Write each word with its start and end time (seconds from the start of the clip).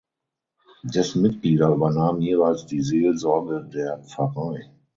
Dessen 0.81 1.21
Mitglieder 1.21 1.69
übernahmen 1.71 2.23
jeweils 2.23 2.65
die 2.65 2.81
Seelsorge 2.81 3.69
der 3.71 3.99
Pfarrei. 3.99 4.71